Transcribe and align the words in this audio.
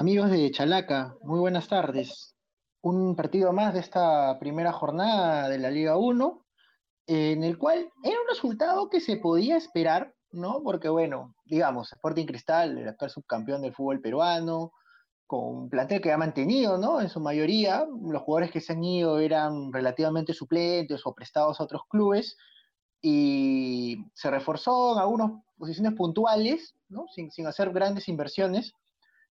Amigos 0.00 0.30
de 0.30 0.48
Chalaca, 0.52 1.16
muy 1.22 1.40
buenas 1.40 1.66
tardes. 1.66 2.36
Un 2.82 3.16
partido 3.16 3.52
más 3.52 3.74
de 3.74 3.80
esta 3.80 4.38
primera 4.38 4.70
jornada 4.70 5.48
de 5.48 5.58
la 5.58 5.72
Liga 5.72 5.96
1, 5.96 6.46
en 7.08 7.42
el 7.42 7.58
cual 7.58 7.90
era 8.04 8.20
un 8.20 8.28
resultado 8.28 8.88
que 8.90 9.00
se 9.00 9.16
podía 9.16 9.56
esperar, 9.56 10.14
¿no? 10.30 10.62
Porque, 10.62 10.88
bueno, 10.88 11.34
digamos, 11.46 11.92
Sporting 11.92 12.26
Cristal, 12.26 12.78
el 12.78 12.86
actual 12.86 13.10
subcampeón 13.10 13.62
del 13.62 13.74
fútbol 13.74 14.00
peruano, 14.00 14.70
con 15.26 15.62
un 15.62 15.68
plantel 15.68 16.00
que 16.00 16.12
ha 16.12 16.16
mantenido, 16.16 16.78
¿no? 16.78 17.00
En 17.00 17.08
su 17.08 17.18
mayoría, 17.18 17.84
los 18.00 18.22
jugadores 18.22 18.52
que 18.52 18.60
se 18.60 18.74
han 18.74 18.84
ido 18.84 19.18
eran 19.18 19.72
relativamente 19.72 20.32
suplentes 20.32 21.04
o 21.06 21.12
prestados 21.12 21.58
a 21.58 21.64
otros 21.64 21.82
clubes, 21.88 22.36
y 23.02 24.06
se 24.14 24.30
reforzó 24.30 24.92
en 24.92 25.00
algunas 25.00 25.32
posiciones 25.58 25.94
puntuales, 25.94 26.76
¿no? 26.88 27.08
Sin, 27.08 27.32
sin 27.32 27.48
hacer 27.48 27.72
grandes 27.72 28.06
inversiones 28.06 28.76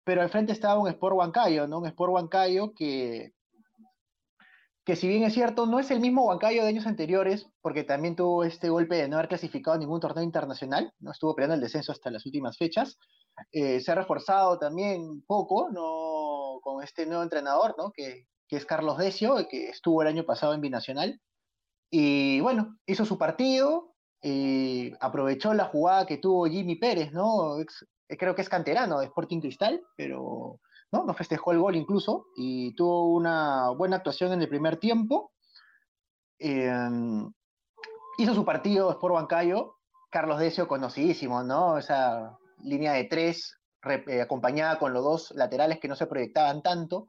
pero 0.07 0.23
al 0.23 0.31
frente 0.31 0.53
estaba 0.53 0.79
un 0.79 0.87
Sport 0.87 1.17
Huancayo, 1.17 1.67
¿no? 1.67 1.81
Un 1.81 1.87
Sport 1.89 2.13
Huancayo 2.13 2.73
que, 2.75 3.33
que 4.85 4.95
si 4.95 5.09
bien 5.09 5.25
es 5.25 5.35
cierto, 5.35 5.67
no 5.67 5.81
es 5.81 5.91
el 5.91 5.99
mismo 5.99 6.25
Huancayo 6.25 6.63
de 6.63 6.69
años 6.69 6.87
anteriores, 6.87 7.49
porque 7.61 7.83
también 7.83 8.15
tuvo 8.15 8.45
este 8.45 8.69
golpe 8.69 8.95
de 8.95 9.09
no 9.09 9.17
haber 9.17 9.27
clasificado 9.27 9.77
ningún 9.77 9.99
torneo 9.99 10.23
internacional, 10.23 10.93
no 11.01 11.11
estuvo 11.11 11.35
peleando 11.35 11.57
el 11.57 11.61
descenso 11.61 11.91
hasta 11.91 12.13
las 12.13 12.25
últimas 12.25 12.57
fechas, 12.57 12.99
eh, 13.51 13.81
se 13.81 13.91
ha 13.91 13.97
reforzado 13.97 14.61
también 14.61 15.23
poco, 15.27 15.71
¿no? 15.73 16.61
Con 16.63 16.85
este 16.85 17.05
nuevo 17.05 17.25
entrenador, 17.25 17.75
¿no? 17.77 17.91
Que, 17.91 18.29
que 18.47 18.57
es 18.59 18.65
Carlos 18.65 18.99
Decio, 18.99 19.49
que 19.51 19.71
estuvo 19.71 20.03
el 20.03 20.09
año 20.09 20.25
pasado 20.25 20.55
en 20.55 20.61
Binacional, 20.61 21.21
y 21.91 22.39
bueno, 22.43 22.79
hizo 22.87 23.05
su 23.05 23.19
partido, 23.19 23.96
aprovechó 25.01 25.55
la 25.55 25.67
jugada 25.67 26.07
que 26.07 26.19
tuvo 26.19 26.47
Jimmy 26.47 26.77
Pérez, 26.77 27.13
¿no? 27.13 27.61
Eh, 27.61 28.17
creo 28.17 28.35
que 28.35 28.43
es 28.43 28.49
canterano 28.49 29.01
de 29.01 29.07
Sporting 29.07 29.41
Cristal, 29.41 29.83
pero 29.97 30.61
¿no? 30.93 31.05
no 31.05 31.15
festejó 31.15 31.53
el 31.53 31.59
gol 31.59 31.77
incluso 31.77 32.27
y 32.37 32.75
tuvo 32.75 33.15
una 33.15 33.71
buena 33.71 33.97
actuación 33.97 34.33
en 34.33 34.43
el 34.43 34.49
primer 34.49 34.79
tiempo. 34.79 35.33
Em, 36.39 37.33
hizo 38.19 38.35
su 38.35 38.45
partido 38.45 38.91
Sport 38.91 39.15
Bancayo, 39.15 39.77
Carlos 40.11 40.39
Decio 40.39 40.69
conocidísimo, 40.69 41.43
¿no? 41.43 41.79
Esa 41.79 42.37
línea 42.63 42.93
de 42.93 43.05
tres 43.05 43.57
eh, 43.85 44.21
acompañada 44.21 44.79
con 44.79 44.93
los 44.93 45.05
dos 45.05 45.33
laterales 45.35 45.79
que 45.81 45.89
no 45.89 45.97
se 45.97 46.07
proyectaban 46.07 46.63
tanto 46.63 47.09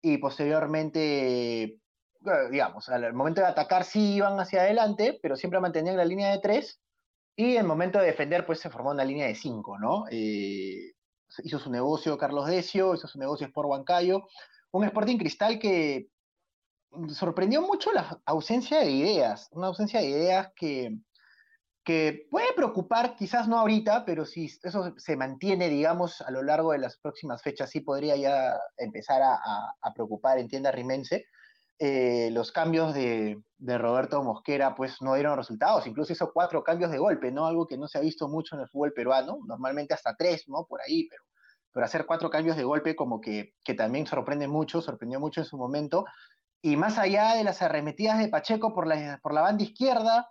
y 0.00 0.18
posteriormente, 0.18 1.80
digamos, 2.50 2.88
al 2.88 3.12
momento 3.12 3.40
de 3.40 3.48
atacar 3.48 3.84
sí 3.84 4.14
iban 4.14 4.38
hacia 4.38 4.62
adelante, 4.62 5.18
pero 5.22 5.36
siempre 5.36 5.60
mantenían 5.60 5.96
la 5.96 6.04
línea 6.04 6.30
de 6.30 6.38
tres 6.38 6.80
y 7.36 7.52
en 7.52 7.62
el 7.62 7.66
momento 7.66 7.98
de 7.98 8.06
defender, 8.06 8.44
pues 8.44 8.60
se 8.60 8.70
formó 8.70 8.90
una 8.90 9.04
línea 9.04 9.26
de 9.26 9.34
cinco, 9.34 9.78
¿no? 9.78 10.04
Eh, 10.10 10.92
hizo 11.44 11.58
su 11.58 11.70
negocio 11.70 12.18
Carlos 12.18 12.46
Decio, 12.46 12.94
hizo 12.94 13.08
su 13.08 13.18
negocio 13.18 13.46
Sport 13.46 13.68
Huancayo, 13.68 14.28
un 14.72 14.84
Sporting 14.84 15.18
Cristal 15.18 15.58
que 15.58 16.08
sorprendió 17.08 17.62
mucho 17.62 17.90
la 17.92 18.20
ausencia 18.26 18.80
de 18.80 18.90
ideas, 18.90 19.48
una 19.52 19.68
ausencia 19.68 20.00
de 20.00 20.08
ideas 20.08 20.52
que, 20.54 20.98
que 21.84 22.26
puede 22.30 22.52
preocupar, 22.52 23.16
quizás 23.16 23.48
no 23.48 23.58
ahorita, 23.58 24.04
pero 24.04 24.26
si 24.26 24.44
eso 24.62 24.94
se 24.98 25.16
mantiene, 25.16 25.68
digamos, 25.70 26.20
a 26.20 26.30
lo 26.30 26.42
largo 26.42 26.72
de 26.72 26.78
las 26.78 26.98
próximas 26.98 27.42
fechas, 27.42 27.70
sí 27.70 27.80
podría 27.80 28.16
ya 28.16 28.58
empezar 28.76 29.22
a, 29.22 29.38
a 29.80 29.94
preocupar 29.94 30.38
en 30.38 30.48
tienda 30.48 30.70
rimense. 30.70 31.26
Eh, 31.84 32.30
los 32.30 32.52
cambios 32.52 32.94
de, 32.94 33.42
Roberto 33.58 34.22
Mosquera 34.22 34.72
pues 34.76 35.02
no 35.02 35.14
dieron 35.14 35.36
resultados, 35.36 35.84
incluso 35.84 36.12
hizo 36.12 36.32
cuatro 36.32 36.62
cambios 36.62 36.92
de 36.92 36.98
golpe, 36.98 37.32
¿no? 37.32 37.44
Algo 37.44 37.66
que 37.66 37.76
no 37.76 37.88
se 37.88 37.98
ha 37.98 38.00
visto 38.00 38.28
mucho 38.28 38.54
en 38.54 38.60
el 38.60 38.68
fútbol 38.68 38.92
peruano, 38.92 39.40
normalmente 39.48 39.92
hasta 39.92 40.14
tres, 40.14 40.44
¿no? 40.46 40.64
Por 40.64 40.80
ahí, 40.80 41.08
pero, 41.72 41.84
hacer 41.84 42.06
cuatro 42.06 42.30
cambios 42.30 42.56
de 42.56 42.62
golpe 42.62 42.94
como 42.94 43.20
que, 43.20 43.54
que 43.64 43.74
también 43.74 44.06
sorprende 44.06 44.46
mucho, 44.46 44.80
sorprendió 44.80 45.18
mucho 45.18 45.40
en 45.40 45.46
su 45.46 45.56
momento, 45.56 46.04
y 46.60 46.76
más 46.76 46.98
allá 46.98 47.34
de 47.34 47.42
las 47.42 47.62
arremetidas 47.62 48.20
de 48.20 48.28
Pacheco 48.28 48.72
por 48.72 48.86
la, 48.86 49.18
por 49.20 49.34
la 49.34 49.40
banda 49.40 49.64
izquierda, 49.64 50.30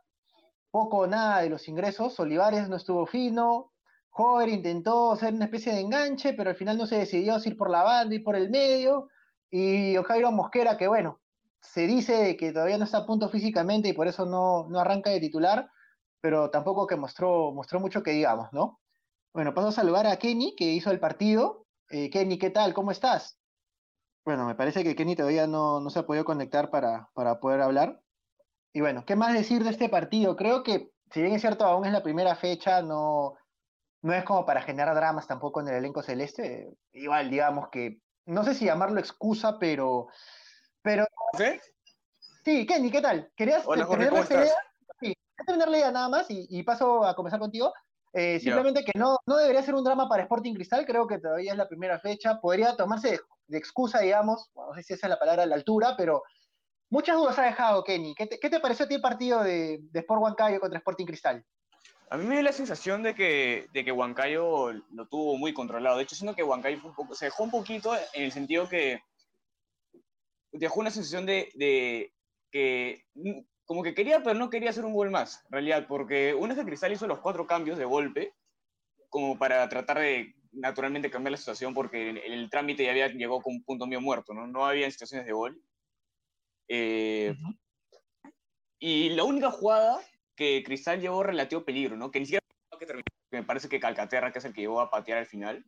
poco 0.70 1.00
o 1.00 1.08
nada 1.08 1.42
de 1.42 1.50
los 1.50 1.68
ingresos, 1.68 2.18
Olivares 2.18 2.70
no 2.70 2.78
estuvo 2.78 3.06
fino, 3.06 3.74
Hover 4.12 4.48
intentó 4.48 5.12
hacer 5.12 5.34
una 5.34 5.46
especie 5.46 5.74
de 5.74 5.82
enganche, 5.82 6.32
pero 6.32 6.52
al 6.52 6.56
final 6.56 6.78
no 6.78 6.88
se 6.88 6.96
decidió 6.96 7.36
ir 7.44 7.58
por 7.58 7.70
la 7.70 7.84
banda 7.84 8.16
y 8.16 8.20
por 8.20 8.38
el 8.38 8.50
medio, 8.50 9.10
y 9.50 9.98
Jairo 10.08 10.32
Mosquera, 10.32 10.78
que 10.78 10.88
bueno, 10.88 11.21
se 11.62 11.88
dice 11.88 12.36
que 12.38 12.52
todavía 12.52 12.78
no 12.78 12.86
está 12.86 13.00
a 13.00 13.06
punto 13.06 13.30
físicamente 13.30 13.90
y 13.90 13.94
por 13.94 14.08
eso 14.08 14.26
no, 14.26 14.68
arranca 14.80 15.10
de 15.10 15.20
titular, 15.20 15.70
pero 16.20 16.50
tampoco 16.50 16.88
que 16.88 16.96
mostró, 16.96 17.52
mostró 17.52 17.80
mucho 17.80 18.04
que 18.04 18.12
digamos, 18.12 18.50
¿no? 18.52 18.80
Bueno, 19.34 19.54
paso 19.54 19.70
a 19.70 19.72
saludar 19.72 20.08
a 20.08 20.18
Kenny, 20.18 20.56
que 20.56 20.66
hizo 20.66 20.92
el 20.92 21.00
partido. 21.00 21.66
Eh, 21.90 22.10
Kenny, 22.10 22.38
¿qué 22.38 22.50
tal? 22.50 22.74
¿Cómo 22.74 22.92
estás? 22.92 23.40
Bueno, 24.26 24.46
me 24.46 24.56
parece 24.56 24.84
que 24.84 24.96
Kenny 24.96 25.16
todavía 25.16 25.48
no, 25.48 25.90
se 25.90 26.00
ha 26.00 26.06
podido 26.06 26.26
conectar 26.26 26.70
para, 26.70 27.10
para 27.14 27.40
poder 27.40 27.62
hablar. 27.62 28.02
Y 28.74 28.82
bueno, 28.82 29.06
¿qué 29.06 29.16
más 29.16 29.34
decir 29.34 29.64
de 29.64 29.70
este 29.70 29.90
partido? 29.90 30.36
Creo 30.36 30.64
que, 30.64 30.92
si 31.12 31.22
bien 31.22 31.34
es 31.34 31.42
cierto, 31.42 31.66
aún 31.66 31.86
es 31.86 31.94
la 31.94 32.04
primera 32.04 32.36
fecha, 32.36 32.82
no, 32.82 33.36
no 34.02 34.14
es 34.14 34.24
como 34.24 34.46
para 34.46 34.62
generar 34.62 34.96
dramas 34.96 35.28
tampoco 35.28 35.62
en 35.62 35.70
el 35.70 35.76
elenco 35.76 36.02
celeste. 36.02 36.74
Igual, 36.92 37.30
digamos 37.30 37.70
que, 37.70 38.00
no 38.26 38.44
sé 38.44 38.54
si 38.54 38.66
llamarlo 38.66 39.00
excusa, 39.00 39.58
pero 39.60 40.08
pero. 40.82 41.06
¿Sí? 41.38 41.46
Sí, 42.44 42.66
Kenny, 42.66 42.90
¿qué 42.90 43.02
tal? 43.02 43.32
¿Querías 43.36 43.64
Hola, 43.66 43.86
Jorge, 43.86 44.10
¿cómo 44.10 44.24
estás? 44.24 44.54
Sí, 45.00 45.14
tener 45.46 45.68
la 45.68 45.78
idea 45.78 45.92
nada 45.92 46.10
más 46.10 46.26
y, 46.30 46.64
paso 46.64 47.06
a 47.06 47.16
comenzar 47.16 47.40
contigo. 47.40 47.74
Eh, 48.14 48.40
simplemente 48.40 48.84
que 48.84 48.92
no, 48.98 49.18
no 49.26 49.38
debería 49.38 49.64
ser 49.64 49.74
un 49.74 49.86
drama 49.86 50.10
para 50.10 50.24
Sporting 50.24 50.54
Cristal, 50.54 50.86
creo 50.86 51.08
que 51.08 51.20
todavía 51.20 51.52
es 51.52 51.58
la 51.58 51.68
primera 51.68 52.00
fecha. 52.00 52.40
Podría 52.42 52.76
tomarse 52.76 53.20
de, 53.48 53.58
excusa, 53.58 54.00
digamos, 54.00 54.50
no 54.56 54.74
sé 54.74 54.84
si 54.84 54.94
esa 54.94 55.08
es 55.08 55.12
la 55.12 55.20
palabra 55.20 55.44
a 55.44 55.46
la 55.46 55.56
altura, 55.56 55.96
pero 55.96 56.24
muchas 56.90 57.16
dudas 57.16 57.38
ha 57.40 57.44
dejado 57.44 57.84
Kenny. 57.84 58.16
¿Qué 58.16 58.28
te, 58.28 58.40
qué 58.40 58.50
te 58.50 58.60
pareció 58.60 58.86
a 58.86 58.88
ti 58.88 58.96
el 58.96 59.02
partido 59.02 59.44
de, 59.44 59.80
de 59.82 60.00
Sport 60.00 60.22
Huancayo 60.22 60.60
contra 60.60 60.80
Sporting 60.80 61.06
Cristal? 61.06 61.46
A 62.10 62.18
mí 62.18 62.26
me 62.26 62.36
dio 62.36 62.44
la 62.44 62.52
sensación 62.52 63.04
de 63.04 63.16
que, 63.16 63.68
de 63.72 63.86
que 63.86 63.92
Huancayo 63.94 64.74
lo 64.74 65.08
tuvo 65.08 65.38
muy 65.38 65.54
controlado. 65.54 65.96
De 65.96 66.04
hecho, 66.04 66.16
siento 66.16 66.36
que 66.36 66.44
Huancayo 66.44 66.78
fue 66.80 66.90
un 66.90 66.96
poco, 66.96 67.16
se 67.16 67.26
dejó 67.26 67.44
un 67.44 67.52
poquito 67.52 67.96
en 68.14 68.24
el 68.24 68.34
sentido 68.34 68.68
que 68.68 69.02
dejó 70.52 70.80
una 70.80 70.92
sensación 70.92 71.26
de, 71.26 72.14
que 72.52 73.06
como 73.66 73.84
que 73.84 73.94
quería, 73.94 74.22
pero 74.22 74.38
no 74.38 74.50
quería 74.50 74.72
hacer 74.72 74.86
un 74.86 74.94
gol 74.94 75.10
más, 75.10 75.44
en 75.46 75.52
realidad, 75.54 75.86
porque 75.88 76.34
una 76.34 76.54
vez 76.54 76.64
que 76.64 76.70
Cristal 76.70 76.92
hizo 76.92 77.08
los 77.08 77.20
cuatro 77.20 77.48
cambios 77.48 77.78
de 77.78 77.86
golpe, 77.86 78.34
como 79.10 79.38
para 79.38 79.68
tratar 79.70 80.00
de 80.00 80.36
naturalmente 80.52 81.10
cambiar 81.10 81.32
la 81.32 81.38
situación, 81.38 81.74
porque 81.74 82.10
el, 82.10 82.50
trámite 82.50 82.84
ya 82.84 82.92
había 82.92 83.08
llegado 83.08 83.40
con 83.40 83.56
un 83.56 83.64
punto 83.64 83.88
mío 83.88 84.02
muerto, 84.02 84.34
¿no? 84.34 84.48
No 84.48 84.66
había 84.66 84.92
situaciones 84.92 85.26
de 85.26 85.34
gol. 85.34 85.62
Eh, 86.68 87.36
y 88.80 89.10
la 89.10 89.24
única 89.24 89.52
jugada 89.52 90.00
que 90.36 90.64
Cristal 90.64 91.00
llevó 91.00 91.24
relativo 91.24 91.64
peligro, 91.64 91.96
¿no? 91.96 92.12
Que 92.12 92.20
ni 92.20 92.26
siquiera 92.26 92.42
que 92.80 93.04
me 93.32 93.44
parece 93.44 93.70
que 93.70 93.80
Calcaterra, 93.80 94.32
que 94.32 94.40
es 94.40 94.46
el 94.46 94.54
que 94.54 94.62
llevó 94.62 94.82
a 94.82 94.90
patear 94.90 95.20
al 95.20 95.26
final, 95.26 95.66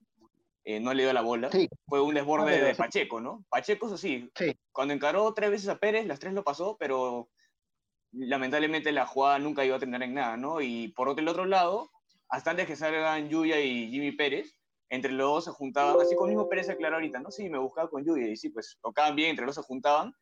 eh, 0.63 0.79
no 0.79 0.93
le 0.93 1.03
dio 1.03 1.13
la 1.13 1.21
bola. 1.21 1.49
Fue 1.87 2.01
un 2.01 2.13
desborde 2.13 2.61
de 2.61 2.75
Pacheco, 2.75 3.19
¿no? 3.19 3.43
Pacheco, 3.49 3.87
eso 3.87 3.97
sí, 3.97 4.31
cuando 4.71 4.93
encaró 4.93 5.33
tres 5.33 5.51
veces 5.51 5.69
a 5.69 5.77
Pérez, 5.77 6.05
las 6.05 6.19
tres 6.19 6.33
lo 6.33 6.43
pasó, 6.43 6.77
pero 6.77 7.29
lamentablemente 8.11 8.91
la 8.91 9.05
jugada 9.05 9.39
nunca 9.39 9.65
iba 9.65 9.75
a 9.75 9.79
terminar 9.79 10.03
en 10.03 10.13
nada, 10.13 10.37
¿no? 10.37 10.61
Y 10.61 10.89
por 10.89 11.09
otro, 11.09 11.21
el 11.21 11.27
otro 11.27 11.45
lado, 11.45 11.91
hasta 12.29 12.51
antes 12.51 12.67
que 12.67 12.75
salgan 12.75 13.29
Yuya 13.29 13.59
y 13.59 13.89
Jimmy 13.89 14.11
Pérez, 14.11 14.55
entre 14.89 15.11
los 15.11 15.27
dos 15.27 15.45
se 15.45 15.51
juntaban, 15.51 15.99
así 15.99 16.15
con 16.15 16.29
mismo 16.29 16.47
Pérez 16.47 16.69
aclaró 16.69 16.95
ahorita, 16.95 17.19
¿no? 17.19 17.31
Sí, 17.31 17.49
me 17.49 17.57
buscaba 17.57 17.89
con 17.89 18.05
Yuya, 18.05 18.27
y 18.27 18.37
sí, 18.37 18.49
pues 18.49 18.77
tocaban 18.81 19.15
bien, 19.15 19.31
entre 19.31 19.45
los 19.45 19.55
dos 19.55 19.65
se 19.65 19.67
juntaban. 19.67 20.13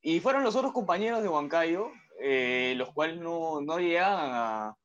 Y 0.00 0.20
fueron 0.20 0.44
los 0.44 0.56
otros 0.56 0.72
compañeros 0.72 1.22
de 1.22 1.28
Huancayo, 1.28 1.90
eh, 2.20 2.74
los 2.76 2.92
cuales 2.92 3.18
no, 3.18 3.60
no 3.60 3.78
llegaban 3.78 4.30
a, 4.32 4.76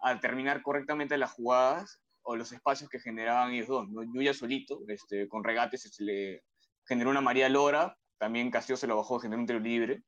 a 0.00 0.20
terminar 0.20 0.62
correctamente 0.62 1.16
las 1.16 1.32
jugadas 1.32 2.00
o 2.24 2.36
los 2.36 2.52
espacios 2.52 2.90
que 2.90 2.98
generaban 2.98 3.52
ellos 3.52 3.68
dos. 3.68 3.88
¿no? 3.88 4.02
Yuya 4.02 4.34
solito, 4.34 4.80
este, 4.88 5.28
con 5.28 5.44
regates, 5.44 5.82
se 5.82 6.02
le 6.02 6.42
generó 6.86 7.10
una 7.10 7.20
María 7.20 7.48
Lora, 7.48 7.96
también 8.18 8.50
Castillo 8.50 8.76
se 8.76 8.86
lo 8.86 8.96
bajó, 8.96 9.18
generó 9.18 9.40
un 9.40 9.46
tiro 9.46 9.60
libre. 9.60 10.02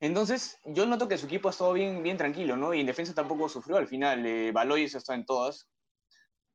Entonces, 0.00 0.58
yo 0.64 0.86
noto 0.86 1.08
que 1.08 1.18
su 1.18 1.26
equipo 1.26 1.48
ha 1.48 1.50
estado 1.50 1.72
bien, 1.72 2.02
bien 2.02 2.16
tranquilo, 2.16 2.56
¿no? 2.56 2.72
Y 2.72 2.80
en 2.80 2.86
defensa 2.86 3.14
tampoco 3.14 3.48
sufrió. 3.48 3.78
Al 3.78 3.88
final, 3.88 4.24
eh, 4.24 4.52
Baloyes 4.52 4.94
está 4.94 5.14
en 5.14 5.26
todas. 5.26 5.68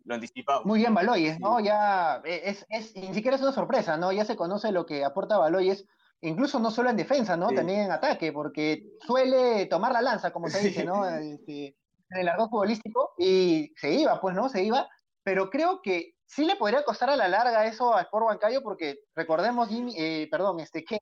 Lo 0.05 0.15
anticipaba. 0.15 0.63
Muy 0.63 0.79
bien, 0.79 0.93
Baloyes, 0.93 1.39
¿no? 1.39 1.59
Ya 1.59 2.21
eh, 2.25 2.41
es, 2.45 2.65
es, 2.69 2.95
ni 2.95 3.13
siquiera 3.13 3.35
es 3.35 3.41
una 3.41 3.51
sorpresa, 3.51 3.97
¿no? 3.97 4.11
Ya 4.11 4.23
se 4.23 4.37
conoce 4.37 4.71
lo 4.71 4.85
que 4.85 5.03
aporta 5.03 5.37
Baloyes, 5.37 5.85
incluso 6.21 6.59
no 6.59 6.71
solo 6.71 6.89
en 6.89 6.97
defensa, 6.97 7.35
¿no? 7.35 7.49
También 7.49 7.81
en 7.81 7.91
ataque, 7.91 8.31
porque 8.31 8.85
suele 9.05 9.65
tomar 9.65 9.91
la 9.91 10.01
lanza, 10.01 10.31
como 10.31 10.47
se 10.47 10.61
dice, 10.61 10.85
¿no? 10.85 11.05
Este, 11.05 11.75
en 12.13 12.21
el 12.21 12.29
arco 12.29 12.49
futbolístico 12.49 13.13
y 13.17 13.73
se 13.77 13.91
iba, 13.93 14.19
pues, 14.21 14.35
¿no? 14.35 14.49
Se 14.49 14.63
iba, 14.63 14.87
pero 15.23 15.49
creo 15.49 15.81
que 15.81 16.15
sí 16.25 16.45
le 16.45 16.55
podría 16.55 16.83
costar 16.83 17.09
a 17.09 17.15
la 17.15 17.27
larga 17.27 17.65
eso 17.65 17.95
a 17.95 18.01
Sport 18.01 18.27
Bancayo 18.27 18.61
porque 18.63 18.99
recordemos, 19.15 19.69
eh, 19.71 20.27
perdón, 20.31 20.59
este, 20.59 20.83
que, 20.83 20.99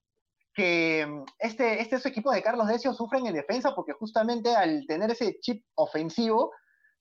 que 0.54 1.06
mm, 1.08 1.24
este, 1.40 1.82
este 1.82 2.08
equipo 2.08 2.32
de 2.32 2.44
Carlos 2.44 2.68
Decio 2.68 2.94
sufren 2.94 3.26
en 3.26 3.36
defensa 3.36 3.74
porque 3.76 3.94
justamente 3.94 4.56
al 4.56 4.86
tener 4.88 5.12
ese 5.12 5.40
chip 5.40 5.64
ofensivo, 5.76 6.52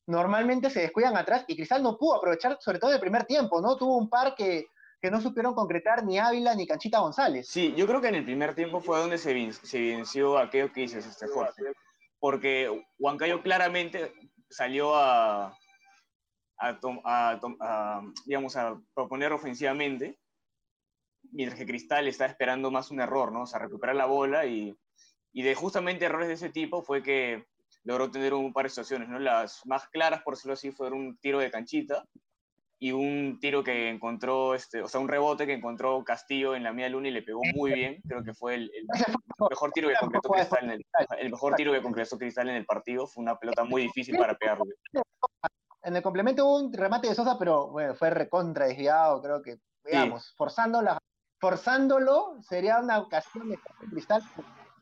normalmente 0.07 0.71
se 0.71 0.81
descuidan 0.81 1.17
atrás 1.17 1.45
y 1.47 1.57
Cristal 1.57 1.83
no 1.83 1.97
pudo 1.97 2.17
aprovechar, 2.17 2.59
sobre 2.61 2.79
todo 2.79 2.93
el 2.93 3.01
primer 3.01 3.25
tiempo, 3.25 3.61
¿no? 3.61 3.77
Tuvo 3.77 3.97
un 3.97 4.09
par 4.09 4.35
que, 4.35 4.67
que 5.01 5.11
no 5.11 5.21
supieron 5.21 5.55
concretar 5.55 6.05
ni 6.05 6.19
Ávila 6.19 6.55
ni 6.55 6.67
Canchita 6.67 6.99
González. 6.99 7.49
Sí, 7.49 7.75
yo 7.77 7.87
creo 7.87 8.01
que 8.01 8.09
en 8.09 8.17
el 8.17 8.25
primer 8.25 8.55
tiempo 8.55 8.81
fue 8.81 8.99
donde 8.99 9.19
se, 9.19 9.53
se 9.53 9.79
evidenció 9.79 10.39
aquello 10.39 10.73
que 10.73 10.83
dices, 10.83 11.07
este 11.07 11.27
Jorge, 11.29 11.63
porque 12.21 12.85
Huancayo 12.99 13.43
claramente 13.43 14.13
salió 14.49 14.95
a, 14.95 15.57
a, 16.59 18.03
digamos, 18.27 18.57
a 18.57 18.81
proponer 18.95 19.33
ofensivamente, 19.33 20.19
mientras 21.33 21.59
que 21.59 21.67
Cristal 21.67 22.07
está 22.07 22.27
esperando 22.27 22.71
más 22.71 22.91
un 22.91 23.01
error, 23.01 23.33
¿no? 23.33 23.43
O 23.43 23.47
sea, 23.47 23.59
recuperar 23.59 23.97
la 23.97 24.07
bola 24.07 24.47
y, 24.47 24.77
y 25.33 25.43
de 25.43 25.55
justamente 25.55 26.05
errores 26.05 26.29
de 26.29 26.35
ese 26.35 26.51
tipo 26.51 26.83
fue 26.83 27.03
que 27.03 27.47
logró 27.85 28.11
tener 28.11 28.35
un 28.35 28.53
par 28.53 28.67
de 28.67 28.71
situaciones, 28.71 29.09
¿no? 29.09 29.19
Las 29.19 29.65
más 29.65 29.89
claras, 29.89 30.23
por 30.23 30.35
decirlo 30.35 30.53
así, 30.53 30.71
fueron 30.71 31.01
un 31.01 31.19
tiro 31.19 31.39
de 31.39 31.51
canchita 31.51 32.05
y 32.83 32.93
un 32.93 33.39
tiro 33.41 33.63
que 33.63 33.91
encontró, 33.91 34.55
este, 34.55 34.83
o 34.83 34.89
sea, 34.89 35.01
un 35.01 35.09
rebote 35.09 35.47
que 35.47 35.53
encontró 35.53 36.03
Castillo 36.03 36.55
en 36.57 36.63
la 36.63 36.73
media 36.73 36.89
luna 36.89 37.09
y 37.09 37.11
le 37.11 37.23
pegó 37.23 37.43
muy 37.55 37.73
bien. 37.73 38.01
Creo 38.09 38.25
que 38.25 38.33
fue 38.33 38.55
el, 38.55 38.73
mejor 39.51 39.71
tiro 39.73 39.91
que 39.91 39.97
concretó 40.01 40.31
Cristal 40.31 40.65
en 40.65 40.71
el, 40.71 40.87
el 41.19 41.31
mejor 41.31 41.55
tiro 41.57 41.73
que 41.73 41.83
concretó 41.83 42.17
Cristal 42.17 42.49
en 42.49 42.57
el 42.57 42.65
partido. 42.65 43.07
Fue 43.07 43.23
una 43.23 43.37
pelota 43.37 43.65
muy 43.65 43.83
difícil 43.83 44.17
para 44.17 44.35
pegarle. 44.35 44.75
En 45.83 45.95
el 45.95 46.03
complemento 46.03 46.47
hubo 46.47 46.57
un 46.59 46.73
remate 46.73 47.09
de 47.09 47.15
Sosa, 47.15 47.39
pero 47.39 47.69
bueno, 47.69 47.95
fue 47.95 48.09
recontra 48.09 48.67
desviado, 48.67 49.21
creo 49.21 49.43
que, 49.43 49.59
digamos, 49.85 50.35
forzándolo 51.39 52.41
sería 52.41 52.79
una 52.79 52.99
ocasión 52.99 53.51
de 53.51 53.59
Cristal. 53.91 54.23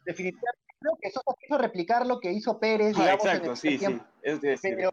Definitivamente 0.05 0.75
creo 0.79 0.97
que 1.03 1.11
Sosa 1.11 1.35
quiso 1.41 1.59
replicar 1.59 2.07
lo 2.07 2.21
que 2.21 2.31
hizo 2.31 2.61
Pérez, 2.61 2.95
ah, 2.97 3.01
digamos, 3.01 3.25
exacto, 3.25 3.57
sí, 3.57 3.77
sí. 3.77 4.01
Es 4.23 4.39
pero 4.63 4.93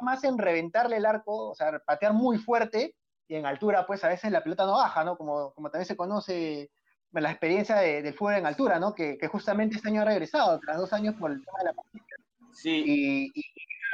más 0.00 0.24
en 0.24 0.38
reventarle 0.38 0.96
el 0.96 1.06
arco, 1.06 1.50
o 1.50 1.54
sea, 1.54 1.78
patear 1.80 2.12
muy 2.12 2.38
fuerte 2.38 2.94
y 3.28 3.34
en 3.34 3.46
altura, 3.46 3.86
pues 3.86 4.02
a 4.04 4.08
veces 4.08 4.32
la 4.32 4.42
pelota 4.42 4.64
no 4.64 4.72
baja, 4.72 5.04
¿no? 5.04 5.16
Como, 5.16 5.52
como 5.52 5.70
también 5.70 5.86
se 5.86 5.96
conoce 5.96 6.70
la 7.12 7.30
experiencia 7.30 7.76
del 7.76 8.14
fútbol 8.14 8.34
en 8.34 8.46
altura, 8.46 8.78
¿no? 8.78 8.94
Que, 8.94 9.18
que, 9.18 9.28
justamente 9.28 9.76
este 9.76 9.88
año 9.88 10.02
ha 10.02 10.06
regresado, 10.06 10.58
tras 10.60 10.78
dos 10.78 10.92
años 10.92 11.14
por 11.18 11.30
el 11.30 11.44
tema 11.44 11.58
de 11.58 11.64
la 11.64 11.72
pandemia. 11.72 12.16
Sí. 12.52 13.32
Y, 13.34 13.44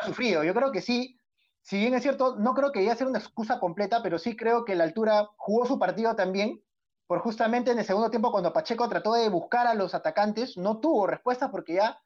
ha 0.00 0.06
sufrido. 0.06 0.43
Yo 0.44 0.55
creo 0.55 0.73
que 0.73 0.81
sí, 0.81 1.19
si 1.62 1.79
bien 1.79 1.94
es 1.94 2.03
cierto, 2.03 2.37
no 2.37 2.55
creo 2.55 2.73
que 2.73 2.82
iba 2.82 2.93
a 2.93 2.97
ser 2.97 3.06
una 3.06 3.19
excusa 3.19 3.59
completa, 3.59 4.03
pero 4.03 4.19
sí 4.19 4.37
creo 4.37 4.65
que 4.65 4.75
la 4.75 4.85
altura 4.85 5.29
jugó 5.37 5.67
su 5.67 5.79
partido 5.79 6.15
también, 6.17 6.62
por 7.06 7.20
justamente 7.20 7.70
en 7.70 7.79
el 7.79 7.85
segundo 7.85 8.11
tiempo 8.11 8.32
cuando 8.32 8.53
Pacheco 8.53 8.88
trató 8.88 9.15
de 9.15 9.29
buscar 9.29 9.67
a 9.67 9.75
los 9.75 9.94
atacantes, 9.94 10.56
no 10.56 10.79
tuvo 10.79 11.06
respuesta 11.06 11.50
porque 11.50 11.75
ya 11.75 12.00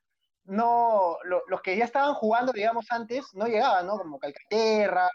no, 0.48 1.18
los 1.24 1.60
que 1.60 1.76
ya 1.76 1.84
estaban 1.84 2.14
jugando, 2.14 2.52
digamos, 2.52 2.86
antes, 2.90 3.34
no 3.34 3.46
llegaban, 3.46 3.86
¿no? 3.86 3.98
Como 3.98 4.18
Calcaterra, 4.18 5.08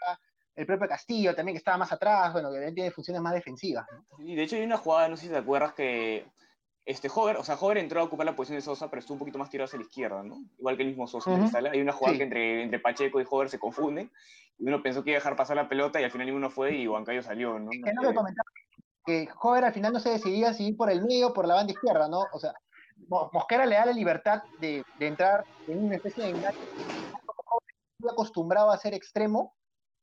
el 0.54 0.66
propio 0.66 0.88
Castillo 0.88 1.34
también, 1.34 1.54
que 1.54 1.58
estaba 1.58 1.76
más 1.76 1.92
atrás, 1.92 2.32
bueno, 2.32 2.50
que 2.52 2.72
tiene 2.72 2.90
funciones 2.90 3.20
más 3.20 3.34
defensivas. 3.34 3.84
¿no? 3.90 4.24
Y 4.24 4.36
de 4.36 4.44
hecho 4.44 4.56
hay 4.56 4.62
una 4.62 4.76
jugada, 4.76 5.08
no 5.08 5.16
sé 5.16 5.24
si 5.24 5.32
te 5.32 5.36
acuerdas, 5.36 5.74
que 5.74 6.26
este 6.86 7.10
Hover, 7.12 7.36
o 7.36 7.44
sea, 7.44 7.56
Hover 7.56 7.78
entró 7.78 8.00
a 8.00 8.04
ocupar 8.04 8.26
la 8.26 8.36
posición 8.36 8.58
de 8.58 8.62
Sosa, 8.62 8.88
pero 8.88 9.00
estuvo 9.00 9.14
un 9.14 9.18
poquito 9.18 9.38
más 9.38 9.50
tirado 9.50 9.66
hacia 9.66 9.78
la 9.78 9.84
izquierda, 9.84 10.22
¿no? 10.22 10.36
Igual 10.58 10.76
que 10.76 10.82
el 10.82 10.88
mismo 10.90 11.08
Sosa 11.08 11.32
en 11.32 11.66
Hay 11.66 11.80
una 11.80 11.92
jugada 11.92 12.16
que 12.16 12.22
entre, 12.22 12.62
entre 12.62 12.78
Pacheco 12.78 13.20
y 13.20 13.26
Hover 13.28 13.48
se 13.48 13.58
confunden, 13.58 14.12
y 14.58 14.68
uno 14.68 14.82
pensó 14.82 15.02
que 15.02 15.10
iba 15.10 15.16
a 15.16 15.20
dejar 15.20 15.34
pasar 15.34 15.56
la 15.56 15.68
pelota 15.68 16.00
y 16.00 16.04
al 16.04 16.12
final 16.12 16.26
ninguno 16.26 16.48
fue 16.48 16.76
y 16.76 16.86
Huancayo 16.86 17.22
salió, 17.22 17.58
¿no? 17.58 17.70
Es 17.72 17.94
lo 18.00 18.08
que 18.08 18.14
comentaba, 18.14 18.48
que 19.04 19.28
Hover 19.42 19.64
al 19.64 19.72
final 19.72 19.92
no 19.92 19.98
se 19.98 20.10
decidía 20.10 20.54
si 20.54 20.68
ir 20.68 20.76
por 20.76 20.90
el 20.90 21.02
medio 21.02 21.28
o 21.28 21.32
por 21.32 21.48
la 21.48 21.54
banda 21.54 21.72
izquierda, 21.72 22.08
¿no? 22.08 22.20
O 22.32 22.38
sea, 22.38 22.54
Mosquera 23.08 23.66
le 23.66 23.76
da 23.76 23.86
la 23.86 23.92
libertad 23.92 24.42
de, 24.60 24.84
de 24.98 25.06
entrar 25.06 25.44
en 25.66 25.84
una 25.84 25.96
especie 25.96 26.24
de 26.24 26.30
engaño. 26.30 26.58
acostumbrado 28.10 28.70
a 28.70 28.78
ser 28.78 28.94
extremo, 28.94 29.54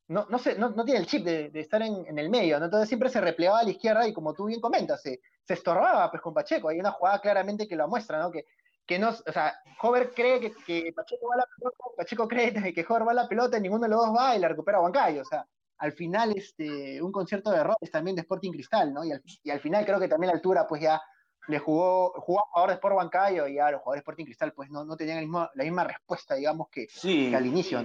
no, 0.08 0.26
no, 0.28 0.38
sé, 0.38 0.58
no, 0.58 0.70
no 0.70 0.84
tiene 0.84 1.00
el 1.00 1.06
chip 1.06 1.24
de, 1.24 1.50
de 1.50 1.60
estar 1.60 1.80
en, 1.82 2.04
en, 2.06 2.18
el 2.18 2.28
medio, 2.28 2.56
entonces 2.56 2.88
siempre 2.88 3.08
se 3.08 3.20
replegaba 3.20 3.60
a 3.60 3.64
la 3.64 3.70
izquierda 3.70 4.06
y 4.06 4.12
como 4.12 4.34
tú 4.34 4.46
bien 4.46 4.60
comentas, 4.60 5.00
se, 5.00 5.20
se 5.42 5.54
estorbaba 5.54 6.10
pues 6.10 6.22
con 6.22 6.34
Pacheco, 6.34 6.68
hay 6.68 6.78
una 6.78 6.92
jugada 6.92 7.20
claramente 7.20 7.68
que 7.68 7.76
lo 7.76 7.88
muestra, 7.88 8.20
¿no? 8.20 8.30
que, 8.30 8.44
que 8.84 8.98
no, 8.98 9.10
o 9.10 9.32
sea, 9.32 9.54
Hover 9.80 10.12
cree 10.12 10.40
que, 10.40 10.52
que, 10.66 10.92
Pacheco 10.92 11.28
va 11.28 11.34
a 11.34 11.38
la 11.38 11.46
pelota, 11.56 11.76
Pacheco 11.96 12.28
cree 12.28 12.52
que 12.74 12.86
Hover 12.88 13.06
va 13.06 13.12
a 13.12 13.14
la 13.14 13.28
pelota, 13.28 13.58
y 13.58 13.60
ninguno 13.60 13.84
de 13.84 13.90
los 13.90 14.06
dos 14.06 14.16
va 14.16 14.36
y 14.36 14.40
la 14.40 14.48
recupera 14.48 14.80
Huancayo, 14.80 15.22
o 15.22 15.24
sea, 15.24 15.46
al 15.78 15.92
final 15.92 16.32
este, 16.36 17.02
un 17.02 17.10
concierto 17.10 17.50
de 17.50 17.58
errores 17.58 17.90
también 17.90 18.14
de 18.14 18.22
Sporting 18.22 18.52
Cristal, 18.52 18.92
¿no? 18.92 19.04
Y 19.04 19.12
al, 19.12 19.22
y 19.42 19.50
al 19.50 19.60
final 19.60 19.84
creo 19.84 19.98
que 19.98 20.08
también 20.08 20.28
la 20.28 20.36
altura 20.36 20.66
pues 20.66 20.80
ya 20.80 21.00
le 21.48 21.58
jugó, 21.58 22.12
jugó 22.20 22.40
a 22.40 22.46
jugadores 22.50 22.74
de 22.74 22.78
Sport 22.78 22.96
Bancayo 22.96 23.48
y 23.48 23.58
a 23.58 23.70
los 23.70 23.80
jugadores 23.80 24.00
de 24.00 24.02
Sporting 24.02 24.24
Cristal 24.24 24.52
pues 24.52 24.70
no, 24.70 24.84
no 24.84 24.96
tenían 24.96 25.18
el 25.18 25.24
mismo, 25.24 25.48
la 25.54 25.64
misma 25.64 25.84
respuesta, 25.84 26.34
digamos, 26.34 26.68
que, 26.70 26.86
que 26.86 27.34
al 27.34 27.46
inicio. 27.46 27.84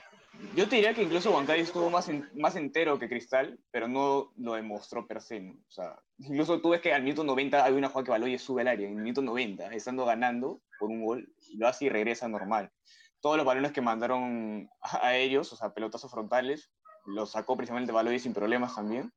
Yo 0.55 0.69
te 0.69 0.75
diría 0.75 0.93
que 0.93 1.01
incluso 1.01 1.33
Bancayo 1.33 1.63
estuvo 1.63 1.89
más, 1.89 2.09
más 2.35 2.55
entero 2.55 2.99
que 2.99 3.09
Cristal, 3.09 3.59
pero 3.71 3.87
no 3.87 4.33
lo 4.37 4.53
demostró 4.53 5.07
per 5.07 5.21
se. 5.21 5.55
O 5.67 5.71
sea, 5.71 5.99
incluso 6.19 6.61
tú 6.61 6.69
ves 6.69 6.81
que 6.81 6.93
al 6.93 7.01
minuto 7.01 7.23
90 7.23 7.63
hay 7.63 7.73
una 7.73 7.89
jugada 7.89 8.05
que 8.05 8.11
Baloye 8.11 8.37
sube 8.37 8.61
al 8.61 8.67
área, 8.67 8.87
en 8.87 8.97
el 8.97 9.03
minuto 9.03 9.21
90, 9.21 9.73
estando 9.73 10.05
ganando 10.05 10.61
por 10.79 10.89
un 10.89 11.03
gol, 11.03 11.33
lo 11.55 11.67
hace 11.67 11.85
y 11.85 11.89
regresa 11.89 12.27
normal. 12.27 12.71
Todos 13.19 13.37
los 13.37 13.45
balones 13.45 13.71
que 13.71 13.81
mandaron 13.81 14.69
a, 14.81 15.15
ellos, 15.15 15.51
o 15.53 15.55
sea, 15.55 15.73
pelotazos 15.73 16.11
frontales, 16.11 16.71
los 17.05 17.31
sacó 17.31 17.57
precisamente 17.57 17.91
Baloye 17.91 18.19
sin 18.19 18.33
problemas 18.33 18.75
también. 18.75 19.11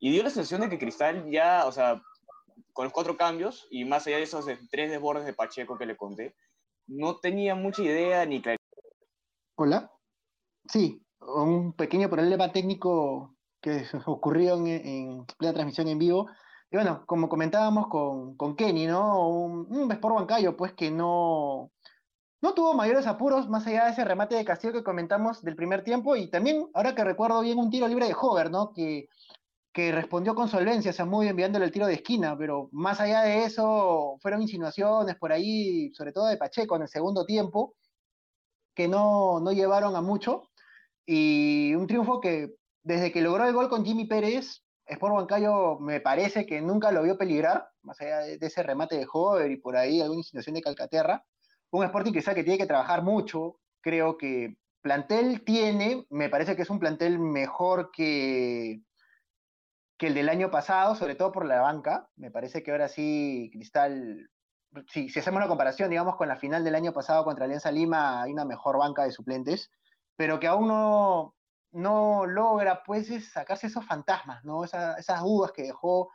Y 0.00 0.10
dio 0.10 0.24
la 0.24 0.30
sensación 0.30 0.60
de 0.62 0.68
que 0.68 0.78
Cristal 0.78 1.30
ya, 1.30 1.66
o 1.66 1.72
sea, 1.72 2.02
con 2.74 2.84
los 2.84 2.92
cuatro 2.92 3.16
cambios 3.16 3.66
y 3.70 3.84
más 3.84 4.06
allá 4.06 4.16
de 4.16 4.24
esos 4.24 4.44
tres 4.70 4.90
desbordes 4.90 5.24
de 5.24 5.32
Pacheco 5.32 5.78
que 5.78 5.86
le 5.86 5.96
conté, 5.96 6.34
no 6.86 7.16
tenía 7.16 7.54
mucha 7.54 7.82
idea 7.82 8.26
ni 8.26 8.42
claridad. 8.42 8.58
Hola. 9.56 9.90
Sí, 10.66 11.02
un 11.20 11.72
pequeño 11.72 12.10
problema 12.10 12.52
técnico 12.52 13.36
que 13.62 13.84
ocurrió 14.06 14.56
en, 14.56 14.66
en 14.66 15.26
plena 15.38 15.54
transmisión 15.54 15.88
en 15.88 15.98
vivo. 15.98 16.26
Y 16.70 16.76
bueno, 16.76 17.04
como 17.06 17.28
comentábamos 17.28 17.86
con, 17.86 18.36
con 18.36 18.56
Kenny, 18.56 18.86
¿no? 18.86 19.28
Un, 19.28 19.66
un 19.70 19.88
Bancayo, 19.88 20.56
pues 20.56 20.72
que 20.72 20.90
no, 20.90 21.70
no 22.42 22.54
tuvo 22.54 22.74
mayores 22.74 23.06
apuros 23.06 23.48
más 23.48 23.66
allá 23.66 23.84
de 23.84 23.92
ese 23.92 24.04
remate 24.04 24.34
de 24.34 24.44
Castillo 24.44 24.72
que 24.72 24.82
comentamos 24.82 25.42
del 25.42 25.54
primer 25.54 25.84
tiempo. 25.84 26.16
Y 26.16 26.28
también, 26.28 26.68
ahora 26.74 26.94
que 26.96 27.04
recuerdo 27.04 27.40
bien, 27.42 27.58
un 27.58 27.70
tiro 27.70 27.86
libre 27.86 28.08
de 28.08 28.16
Hover, 28.20 28.50
¿no? 28.50 28.72
Que 28.72 29.08
que 29.74 29.90
respondió 29.90 30.36
con 30.36 30.48
solvencia, 30.48 30.92
o 30.92 30.94
sea, 30.94 31.04
muy 31.04 31.26
enviándole 31.26 31.64
el 31.64 31.72
tiro 31.72 31.88
de 31.88 31.94
esquina, 31.94 32.38
pero 32.38 32.68
más 32.70 33.00
allá 33.00 33.22
de 33.22 33.42
eso, 33.42 34.16
fueron 34.22 34.40
insinuaciones 34.40 35.16
por 35.16 35.32
ahí, 35.32 35.92
sobre 35.94 36.12
todo 36.12 36.28
de 36.28 36.36
Pacheco 36.36 36.76
en 36.76 36.82
el 36.82 36.88
segundo 36.88 37.26
tiempo, 37.26 37.74
que 38.72 38.86
no, 38.86 39.40
no 39.40 39.50
llevaron 39.50 39.96
a 39.96 40.00
mucho, 40.00 40.48
y 41.04 41.74
un 41.74 41.88
triunfo 41.88 42.20
que 42.20 42.54
desde 42.84 43.10
que 43.10 43.20
logró 43.20 43.46
el 43.46 43.52
gol 43.52 43.68
con 43.68 43.84
Jimmy 43.84 44.06
Pérez, 44.06 44.62
Sport 44.86 45.12
Huancayo 45.12 45.80
me 45.80 46.00
parece 46.00 46.46
que 46.46 46.60
nunca 46.60 46.92
lo 46.92 47.02
vio 47.02 47.18
peligrar, 47.18 47.68
más 47.82 48.00
allá 48.00 48.20
de, 48.20 48.38
ese 48.40 48.62
remate 48.62 48.96
de 48.96 49.08
Hover 49.12 49.50
y 49.50 49.56
por 49.56 49.76
ahí 49.76 50.00
alguna 50.00 50.20
insinuación 50.20 50.54
de 50.54 50.62
Calcaterra. 50.62 51.24
Un 51.72 51.84
Sporting 51.84 52.12
sabe 52.20 52.36
que 52.36 52.44
tiene 52.44 52.58
que 52.58 52.66
trabajar 52.66 53.02
mucho, 53.02 53.58
creo 53.80 54.16
que 54.18 54.56
plantel 54.82 55.42
tiene, 55.44 56.06
me 56.10 56.28
parece 56.28 56.54
que 56.54 56.62
es 56.62 56.70
un 56.70 56.78
plantel 56.78 57.18
mejor 57.18 57.90
que, 57.90 58.82
que 59.96 60.08
el 60.08 60.14
del 60.14 60.28
año 60.28 60.50
pasado, 60.50 60.94
sobre 60.94 61.14
todo 61.14 61.32
por 61.32 61.46
la 61.46 61.60
banca. 61.60 62.08
Me 62.16 62.30
parece 62.30 62.62
que 62.62 62.70
ahora 62.72 62.88
sí, 62.88 63.50
Cristal, 63.52 64.30
si, 64.88 65.08
si 65.08 65.18
hacemos 65.18 65.38
una 65.38 65.48
comparación, 65.48 65.90
digamos, 65.90 66.16
con 66.16 66.28
la 66.28 66.36
final 66.36 66.64
del 66.64 66.74
año 66.74 66.92
pasado 66.92 67.24
contra 67.24 67.44
Alianza 67.44 67.70
Lima, 67.70 68.22
hay 68.22 68.32
una 68.32 68.44
mejor 68.44 68.78
banca 68.78 69.04
de 69.04 69.12
suplentes, 69.12 69.70
pero 70.16 70.40
que 70.40 70.46
aún 70.46 70.68
no, 70.68 71.34
no 71.72 72.26
logra, 72.26 72.82
pues, 72.84 73.08
sacarse 73.32 73.66
esos 73.68 73.84
fantasmas, 73.86 74.44
¿no? 74.44 74.64
esas 74.64 75.22
dudas 75.22 75.52
que 75.52 75.62
dejó 75.62 76.10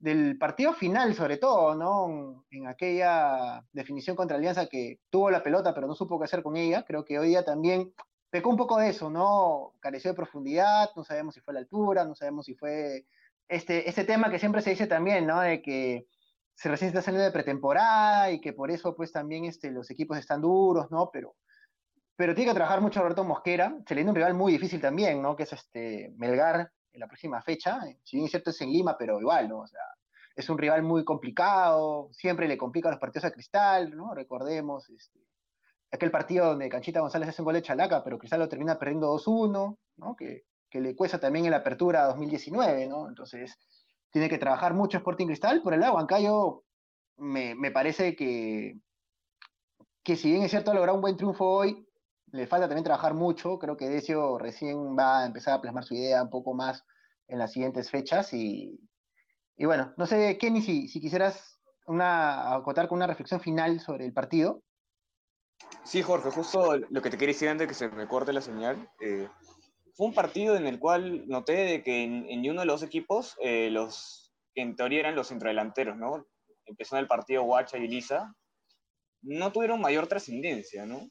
del 0.00 0.38
partido 0.38 0.72
final, 0.72 1.14
sobre 1.14 1.36
todo, 1.36 1.74
¿no? 1.74 2.46
En 2.50 2.66
aquella 2.66 3.62
definición 3.72 4.16
contra 4.16 4.38
Alianza 4.38 4.66
que 4.66 4.98
tuvo 5.10 5.30
la 5.30 5.42
pelota, 5.42 5.74
pero 5.74 5.86
no 5.86 5.94
supo 5.94 6.18
qué 6.18 6.24
hacer 6.24 6.42
con 6.42 6.56
ella. 6.56 6.84
Creo 6.84 7.04
que 7.04 7.18
hoy 7.18 7.28
día 7.28 7.44
también 7.44 7.92
pecó 8.30 8.48
un 8.48 8.56
poco 8.56 8.78
de 8.78 8.88
eso, 8.88 9.10
¿no? 9.10 9.74
Careció 9.78 10.12
de 10.12 10.16
profundidad, 10.16 10.90
no 10.96 11.04
sabemos 11.04 11.34
si 11.34 11.40
fue 11.42 11.52
la 11.52 11.60
altura, 11.60 12.04
no 12.06 12.14
sabemos 12.14 12.46
si 12.46 12.54
fue 12.54 13.04
este, 13.50 13.88
este 13.88 14.04
tema 14.04 14.30
que 14.30 14.38
siempre 14.38 14.62
se 14.62 14.70
dice 14.70 14.86
también, 14.86 15.26
¿no? 15.26 15.40
De 15.40 15.60
que 15.60 16.06
se 16.54 16.68
recién 16.68 16.88
está 16.88 17.02
saliendo 17.02 17.24
de 17.24 17.32
pretemporada 17.32 18.30
y 18.30 18.40
que 18.40 18.52
por 18.52 18.70
eso 18.70 18.94
pues 18.94 19.10
también 19.12 19.44
este, 19.44 19.70
los 19.72 19.90
equipos 19.90 20.18
están 20.18 20.40
duros, 20.40 20.90
¿no? 20.90 21.10
Pero, 21.12 21.34
pero 22.14 22.34
tiene 22.34 22.52
que 22.52 22.54
trabajar 22.54 22.80
mucho 22.80 23.00
Roberto 23.00 23.24
Mosquera, 23.24 23.76
se 23.86 23.94
le 23.94 24.04
un 24.04 24.14
rival 24.14 24.34
muy 24.34 24.52
difícil 24.52 24.80
también, 24.80 25.20
¿no? 25.20 25.34
Que 25.34 25.42
es 25.42 25.52
este 25.52 26.12
Melgar 26.16 26.70
en 26.92 27.00
la 27.00 27.08
próxima 27.08 27.42
fecha, 27.42 27.80
si 28.04 28.16
bien 28.16 28.26
es 28.26 28.30
cierto 28.30 28.50
es 28.50 28.60
en 28.60 28.72
Lima, 28.72 28.96
pero 28.96 29.20
igual, 29.20 29.48
¿no? 29.48 29.60
O 29.60 29.66
sea, 29.66 29.82
es 30.36 30.48
un 30.48 30.58
rival 30.58 30.82
muy 30.84 31.04
complicado, 31.04 32.08
siempre 32.12 32.46
le 32.46 32.56
complica 32.56 32.90
los 32.90 33.00
partidos 33.00 33.24
a 33.24 33.32
Cristal, 33.32 33.96
¿no? 33.96 34.14
Recordemos, 34.14 34.88
este, 34.90 35.18
aquel 35.90 36.12
partido 36.12 36.46
donde 36.46 36.68
Canchita 36.68 37.00
González 37.00 37.30
hace 37.30 37.42
un 37.42 37.46
gol 37.46 37.54
de 37.54 37.62
chalaca, 37.62 38.04
pero 38.04 38.18
Cristal 38.18 38.40
lo 38.40 38.48
termina 38.48 38.78
perdiendo 38.78 39.12
2-1, 39.12 39.78
¿no? 39.96 40.16
Que 40.16 40.44
que 40.70 40.80
le 40.80 40.94
cuesta 40.94 41.18
también 41.18 41.44
en 41.44 41.50
la 41.50 41.58
apertura 41.58 42.06
2019, 42.06 42.86
¿no? 42.86 43.08
Entonces, 43.08 43.58
tiene 44.10 44.28
que 44.28 44.38
trabajar 44.38 44.72
mucho 44.72 44.98
Sporting 44.98 45.26
Cristal. 45.26 45.62
Por 45.62 45.74
el 45.74 45.80
lado, 45.80 45.94
Huancayo 45.94 46.64
me, 47.16 47.54
me 47.54 47.70
parece 47.70 48.16
que, 48.16 48.78
que 50.02 50.16
si 50.16 50.30
bien 50.30 50.42
es 50.42 50.50
cierto 50.50 50.70
ha 50.70 50.74
logrado 50.74 50.96
un 50.96 51.02
buen 51.02 51.16
triunfo 51.16 51.44
hoy, 51.44 51.86
le 52.32 52.46
falta 52.46 52.68
también 52.68 52.84
trabajar 52.84 53.14
mucho. 53.14 53.58
Creo 53.58 53.76
que 53.76 53.88
Decio 53.88 54.38
recién 54.38 54.96
va 54.96 55.20
a 55.20 55.26
empezar 55.26 55.54
a 55.54 55.60
plasmar 55.60 55.84
su 55.84 55.94
idea 55.94 56.22
un 56.22 56.30
poco 56.30 56.54
más 56.54 56.84
en 57.28 57.38
las 57.38 57.52
siguientes 57.52 57.90
fechas 57.90 58.32
y, 58.32 58.80
Y 59.56 59.66
bueno, 59.66 59.92
no 59.96 60.06
sé, 60.06 60.38
Kenny, 60.38 60.62
si, 60.62 60.88
si 60.88 61.00
quisieras 61.00 61.60
una, 61.86 62.54
acotar 62.54 62.88
con 62.88 62.96
una 62.96 63.06
reflexión 63.06 63.40
final 63.40 63.80
sobre 63.80 64.06
el 64.06 64.12
partido. 64.12 64.62
Sí, 65.84 66.02
Jorge, 66.02 66.30
justo 66.30 66.76
lo 66.76 67.02
que 67.02 67.10
te 67.10 67.18
quería 67.18 67.34
decir 67.34 67.48
antes 67.48 67.66
de 67.66 67.68
que 67.68 67.74
se 67.74 67.88
me 67.88 68.06
corte 68.06 68.32
la 68.32 68.40
señal. 68.40 68.88
Eh, 69.00 69.28
fue 70.00 70.06
un 70.06 70.14
partido 70.14 70.56
en 70.56 70.66
el 70.66 70.78
cual 70.78 71.28
noté 71.28 71.52
de 71.52 71.82
que 71.82 72.04
en, 72.04 72.24
en 72.30 72.50
uno 72.50 72.60
de 72.60 72.66
los 72.66 72.82
equipos, 72.82 73.36
eh, 73.42 73.68
los 73.70 74.32
que 74.54 74.62
en 74.62 74.74
teoría 74.74 75.00
eran 75.00 75.14
los 75.14 75.28
centrodelanteros, 75.28 75.94
¿no? 75.98 76.26
Empezó 76.64 76.96
en 76.96 77.00
el 77.00 77.06
partido 77.06 77.42
Guacha 77.42 77.76
y 77.76 77.86
Lisa, 77.86 78.34
no 79.20 79.52
tuvieron 79.52 79.78
mayor 79.78 80.06
trascendencia, 80.06 80.86
¿no? 80.86 81.10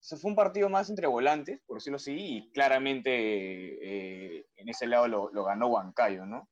Fue 0.00 0.28
un 0.28 0.34
partido 0.34 0.68
más 0.68 0.90
entre 0.90 1.06
volantes, 1.06 1.60
por 1.68 1.76
decirlo 1.76 1.98
así, 1.98 2.16
y 2.18 2.50
claramente 2.50 3.10
eh, 3.12 4.46
en 4.56 4.68
ese 4.70 4.88
lado 4.88 5.06
lo, 5.06 5.30
lo, 5.32 5.44
ganó 5.44 5.68
Huancayo, 5.68 6.26
¿no? 6.26 6.48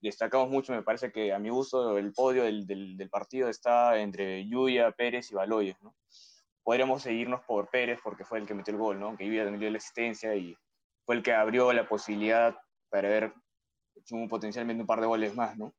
Destacamos 0.00 0.48
mucho, 0.48 0.72
me 0.72 0.84
parece 0.84 1.10
que 1.10 1.32
a 1.32 1.40
mi 1.40 1.48
gusto 1.48 1.98
el 1.98 2.12
podio 2.12 2.44
del, 2.44 3.08
partido 3.10 3.48
está 3.48 3.98
entre 3.98 4.46
Yuya, 4.46 4.92
Pérez 4.92 5.32
y 5.32 5.34
Baloyes, 5.34 5.82
¿no? 5.82 5.96
Podríamos 6.62 7.02
seguirnos 7.02 7.40
por 7.48 7.68
Pérez 7.68 7.98
porque 8.04 8.24
fue 8.24 8.38
el 8.38 8.46
que 8.46 8.54
metió 8.54 8.72
el 8.72 8.78
gol, 8.78 9.00
¿no? 9.00 9.16
Que 9.16 9.26
Yuya 9.26 9.42
también 9.42 9.58
dio 9.58 9.70
la 9.72 9.78
existencia 9.78 10.36
y 10.36 10.56
fue 11.08 11.16
el 11.16 11.22
que 11.22 11.32
abrió 11.32 11.72
la 11.72 11.88
posibilidad 11.88 12.54
para 12.90 13.08
ver 13.08 13.32
potencialmente 14.28 14.82
un 14.82 14.86
par 14.86 15.00
de 15.00 15.06
goles 15.06 15.34
más, 15.34 15.56
¿no? 15.56 15.74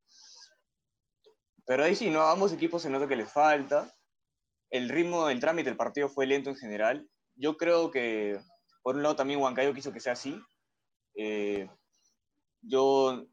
Pero 1.68 1.84
ahí 1.84 1.96
sí, 1.96 2.10
¿no? 2.10 2.22
A 2.22 2.32
ambos 2.32 2.52
equipos 2.52 2.82
se 2.82 2.90
nota 2.90 3.08
que 3.08 3.16
les 3.16 3.32
falta 3.32 3.94
el 4.72 4.90
ritmo 4.90 5.28
del 5.28 5.40
trámite 5.40 5.70
del 5.70 5.78
partido 5.78 6.10
fue 6.10 6.26
lento 6.26 6.50
en 6.50 6.56
general. 6.56 7.08
Yo 7.36 7.58
creo 7.58 7.92
que, 7.92 8.40
por 8.82 8.96
un 8.96 9.04
lado, 9.04 9.16
también 9.16 9.40
Huancayo 9.40 9.76
quiso 9.76 9.94
que 9.94 10.00
sea 10.00 10.14
así. 10.14 10.42
Eh, 11.14 11.70
yo 12.62 13.28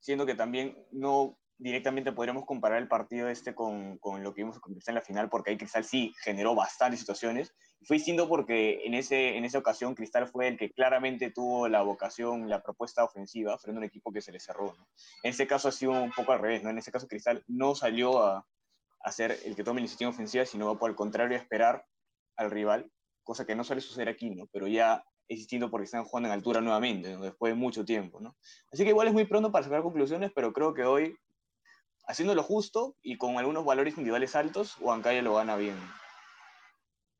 siento 0.00 0.26
que 0.26 0.34
también 0.34 0.84
no 0.90 1.38
directamente 1.58 2.10
podríamos 2.10 2.46
comparar 2.46 2.78
el 2.78 2.88
partido 2.88 3.28
este 3.28 3.54
con, 3.54 3.98
con 3.98 4.24
lo 4.24 4.34
que 4.34 4.42
vimos 4.42 4.58
en 4.84 4.94
la 4.96 5.00
final, 5.00 5.30
porque 5.30 5.52
ahí 5.52 5.58
Cristal 5.58 5.84
sí 5.84 6.12
generó 6.24 6.56
bastantes 6.56 6.98
situaciones. 6.98 7.54
Fue 7.82 7.96
distinto 7.96 8.28
porque 8.28 8.82
en, 8.84 8.94
ese, 8.94 9.36
en 9.36 9.44
esa 9.44 9.58
ocasión 9.58 9.94
Cristal 9.94 10.28
fue 10.28 10.48
el 10.48 10.58
que 10.58 10.70
claramente 10.70 11.30
tuvo 11.30 11.66
la 11.68 11.82
vocación, 11.82 12.48
la 12.48 12.62
propuesta 12.62 13.04
ofensiva 13.04 13.56
frente 13.58 13.78
a 13.78 13.80
un 13.80 13.84
equipo 13.84 14.12
que 14.12 14.20
se 14.20 14.32
le 14.32 14.40
cerró. 14.40 14.76
En 15.22 15.30
este 15.30 15.46
caso 15.46 15.68
ha 15.68 15.72
sido 15.72 15.92
un 15.92 16.12
poco 16.12 16.32
al 16.32 16.40
revés, 16.40 16.62
¿no? 16.62 16.70
En 16.70 16.78
este 16.78 16.92
caso 16.92 17.08
Cristal 17.08 17.42
no 17.48 17.74
salió 17.74 18.22
a, 18.22 18.46
hacer 19.00 19.38
el 19.44 19.56
que 19.56 19.64
tome 19.64 19.80
la 19.80 19.82
iniciativa 19.82 20.10
ofensiva, 20.10 20.44
sino 20.44 20.78
por 20.78 20.90
el 20.90 20.96
contrario 20.96 21.36
esperar 21.36 21.86
al 22.36 22.50
rival, 22.50 22.90
cosa 23.22 23.46
que 23.46 23.54
no 23.54 23.64
suele 23.64 23.80
suceder 23.80 24.08
aquí, 24.08 24.30
¿no? 24.30 24.46
Pero 24.52 24.66
ya 24.66 25.04
es 25.28 25.38
distinto 25.38 25.70
porque 25.70 25.84
están 25.84 26.04
jugando 26.04 26.28
en 26.28 26.34
altura 26.34 26.60
nuevamente, 26.60 27.16
después 27.16 27.52
de 27.52 27.58
mucho 27.58 27.84
tiempo, 27.84 28.20
¿no? 28.20 28.36
Así 28.72 28.84
que 28.84 28.90
igual 28.90 29.08
es 29.08 29.14
muy 29.14 29.24
pronto 29.24 29.52
para 29.52 29.64
sacar 29.64 29.82
conclusiones, 29.82 30.32
pero 30.34 30.52
creo 30.52 30.74
que 30.74 30.84
hoy, 30.84 31.16
haciendo 32.06 32.34
lo 32.34 32.42
justo 32.42 32.96
y 33.02 33.16
con 33.16 33.38
algunos 33.38 33.64
valores 33.64 33.94
individuales 33.94 34.36
altos, 34.36 34.76
Huancayo 34.80 35.22
lo 35.22 35.34
gana 35.34 35.56
bien. 35.56 35.76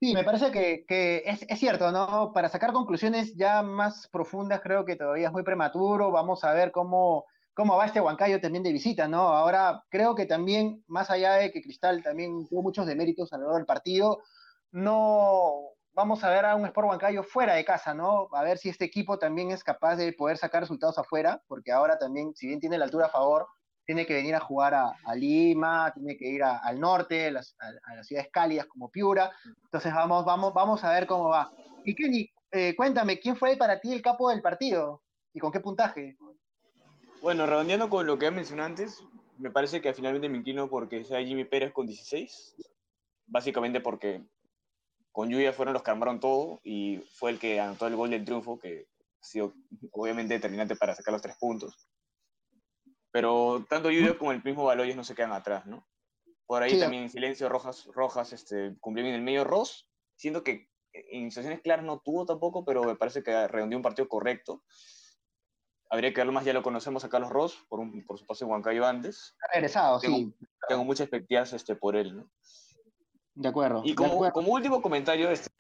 Sí, 0.01 0.15
me 0.15 0.25
parece 0.25 0.51
que, 0.51 1.23
es, 1.27 1.59
cierto, 1.59 1.93
¿no? 1.93 2.33
Para 2.33 2.49
sacar 2.49 2.73
conclusiones 2.73 3.35
ya 3.37 3.63
más 3.63 4.09
profundas 4.09 4.63
creo 4.63 4.87
que 4.87 4.97
todavía 4.97 5.27
es 5.27 5.33
muy 5.33 5.43
prematuro, 5.43 6.11
vamos 6.11 6.43
a 6.43 6.55
ver 6.55 6.73
cómo 6.73 7.27
cómo 7.53 7.77
va 7.77 7.85
este 7.85 8.01
Huancayo 8.01 8.41
también 8.41 8.65
de 8.65 8.73
visita, 8.73 9.07
¿no? 9.09 9.29
Ahora 9.29 9.85
creo 9.91 10.15
que 10.15 10.25
también, 10.25 10.83
más 10.87 11.11
allá 11.11 11.35
de 11.35 11.53
que 11.53 11.61
Cristal 11.61 12.03
también 12.03 12.49
tuvo 12.49 12.63
muchos 12.63 12.87
deméritos 12.87 13.31
a 13.35 13.37
lo 13.37 13.43
largo 13.43 13.59
del 13.59 13.67
partido, 13.67 14.23
no 14.71 15.75
vamos 15.93 16.25
a 16.25 16.31
ver 16.31 16.47
a 16.47 16.55
un 16.55 16.65
Sport 16.65 16.89
Huancayo 16.89 17.23
fuera 17.23 17.55
de 17.55 17.65
casa, 17.67 17.93
¿no? 17.93 18.29
A 18.33 18.43
ver 18.43 18.57
si 18.57 18.71
este 18.71 18.87
equipo 18.87 19.19
también 19.19 19.51
es 19.51 19.63
capaz 19.63 19.97
de 19.97 20.15
poder 20.15 20.39
sacar 20.39 20.63
resultados 20.63 20.97
afuera, 20.97 21.43
porque 21.47 21.73
ahora 21.73 21.99
también, 21.99 22.35
si 22.35 22.47
bien 22.47 22.61
tiene 22.61 22.79
la 22.79 22.87
altura 22.87 23.07
a 23.07 23.11
favor, 23.11 23.47
tiene 23.85 24.07
que 24.07 24.15
venir 24.15 24.35
a 24.35 24.41
jugar 24.41 24.75
a, 24.75 25.15
Lima, 25.15 25.93
tiene 25.93 26.17
que 26.17 26.29
ir 26.29 26.43
al 26.43 26.79
norte, 26.79 27.29
a, 27.29 27.31
las 27.31 27.57
ciudades 28.03 28.31
cálidas 28.33 28.67
como 28.67 28.91
Piura. 28.91 29.31
Entonces 29.65 29.93
vamos, 29.93 30.25
vamos, 30.25 30.55
vamos 30.55 30.85
a 30.85 30.93
ver 30.93 31.07
cómo 31.07 31.29
va. 31.29 31.51
Y 31.85 31.95
Kenny, 31.95 32.31
eh, 32.53 32.75
cuéntame, 32.77 33.19
¿quién 33.19 33.37
fue 33.37 33.57
para 33.57 33.81
ti 33.81 33.93
el 33.93 34.03
capo 34.03 34.31
del 34.31 34.43
partido? 34.43 35.03
¿Y 35.33 35.41
con 35.41 35.53
qué 35.53 35.61
puntaje? 35.61 36.17
Bueno, 37.23 37.47
redondeando 37.47 37.91
con 37.91 38.07
lo 38.07 38.19
que 38.19 38.31
mencionado 38.31 38.69
antes, 38.69 39.03
me 39.39 39.51
parece 39.51 39.81
que 39.81 39.95
finalmente 39.95 40.29
me 40.29 40.39
inclino 40.39 40.69
porque 40.69 41.05
sea 41.05 41.25
Jimmy 41.25 41.45
Pérez 41.45 41.73
con 41.73 41.87
16, 41.87 42.57
básicamente 43.27 43.81
porque 43.81 44.23
con 45.13 45.29
Lluvia 45.29 45.53
fueron 45.53 45.75
los 45.75 45.83
que 45.83 45.91
armaron 45.91 46.21
todo 46.21 46.61
y 46.63 46.99
fue 47.15 47.31
el 47.33 47.39
que 47.39 47.61
anotó 47.61 47.87
el 47.87 47.97
gol 47.97 48.11
del 48.11 48.25
triunfo, 48.25 48.59
que 48.59 48.87
ha 49.21 49.25
sido 49.25 49.55
obviamente 49.93 50.35
determinante 50.35 50.77
para 50.77 50.95
sacar 50.95 51.13
los 51.13 51.23
tres 51.23 51.37
puntos. 51.39 51.90
Pero 53.13 53.65
tanto 53.69 53.91
Lluvia 53.91 54.17
como 54.17 54.33
el 54.33 54.43
mismo 54.43 54.65
Baloyes 54.65 54.97
no 54.97 55.05
se 55.05 55.15
quedan 55.15 55.33
atrás, 55.33 55.67
¿no? 55.67 55.87
Por 56.47 56.63
ahí 56.63 56.73
sí. 56.73 56.81
también 56.81 57.05
en 57.05 57.11
silencio 57.11 57.49
Rojas, 57.49 57.87
Rojas 57.87 58.33
este, 58.33 58.77
cumplió 58.81 59.05
bien 59.05 59.17
el 59.17 59.23
medio 59.23 59.45
Ross, 59.45 59.89
siendo 60.17 60.43
que 60.43 60.69
en 60.93 61.31
situaciones 61.31 61.61
claras 61.61 61.85
no 61.85 62.01
tuvo 62.01 62.27
tampoco, 62.27 62.65
pero 62.65 62.83
me 62.83 62.97
parece 62.97 63.23
que 63.23 63.49
redondeó 63.49 63.79
un 63.79 63.83
partido 63.83 64.09
correcto 64.09 64.63
habría 65.91 66.13
que 66.13 66.21
verlo 66.21 66.33
más, 66.33 66.45
ya 66.45 66.53
lo 66.53 66.63
conocemos 66.63 67.05
a 67.05 67.09
Carlos 67.09 67.31
Ross, 67.31 67.67
por, 67.69 67.81
un, 67.81 68.05
por 68.07 68.19
su 68.19 68.25
paso 68.25 68.45
en 68.45 68.51
Huancayo 68.51 68.87
antes. 68.87 69.37
Ha 69.43 69.55
regresado, 69.55 69.99
tengo, 69.99 70.17
sí. 70.17 70.35
Tengo 70.69 70.85
muchas 70.85 71.05
expectativas 71.07 71.53
este, 71.53 71.75
por 71.75 71.97
él, 71.97 72.17
¿no? 72.17 72.31
De 73.35 73.49
acuerdo. 73.49 73.83
Y 73.85 73.95
como, 73.95 74.15
acuerdo. 74.15 74.33
como 74.33 74.53
último 74.53 74.81
comentario, 74.81 75.31
este, 75.31 75.51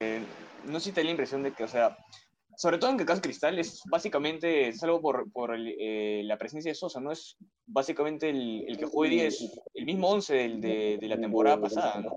eh, 0.00 0.24
no 0.64 0.80
sé 0.80 0.86
si 0.86 0.92
te 0.92 1.02
da 1.02 1.04
la 1.04 1.10
impresión 1.10 1.42
de 1.42 1.52
que, 1.52 1.64
o 1.64 1.68
sea, 1.68 1.98
sobre 2.58 2.78
todo 2.78 2.90
en 2.90 2.98
el 2.98 3.06
caso 3.06 3.22
Cristal, 3.22 3.56
es 3.56 3.82
básicamente, 3.88 4.66
es 4.66 4.82
algo 4.82 5.00
por, 5.00 5.30
por 5.30 5.54
el, 5.54 5.76
eh, 5.78 6.22
la 6.24 6.36
presencia 6.36 6.72
de 6.72 6.74
Sosa, 6.74 7.00
¿no? 7.00 7.12
Es 7.12 7.36
básicamente 7.64 8.30
el, 8.30 8.64
el 8.66 8.76
que 8.76 8.86
juega 8.86 9.14
hoy 9.14 9.20
es 9.20 9.60
el 9.74 9.86
mismo 9.86 10.08
11 10.08 10.34
del, 10.34 10.60
de, 10.60 10.98
de, 11.00 11.08
la 11.08 11.20
temporada 11.20 11.60
pasada, 11.60 12.00
¿no? 12.00 12.16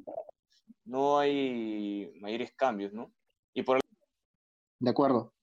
No 0.83 1.19
hay 1.19 2.12
mayores 2.19 2.53
cambios, 2.55 2.91
¿no? 2.91 3.13
Y 3.53 3.62
por 3.62 3.81
De 4.79 4.89
acuerdo. 4.89 5.36